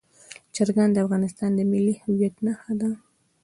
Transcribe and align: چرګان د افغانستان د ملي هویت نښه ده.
چرګان 0.55 0.89
د 0.93 0.97
افغانستان 1.05 1.49
د 1.55 1.59
ملي 1.71 1.93
هویت 2.03 2.35
نښه 2.45 2.73
ده. 2.81 2.89